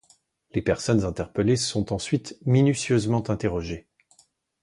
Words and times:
Les 0.53 0.63
personnes 0.63 1.05
interpellées 1.05 1.57
sont 1.57 1.93
ensuite 1.93 2.35
minutieusement 2.47 3.29
interrogées. 3.29 3.87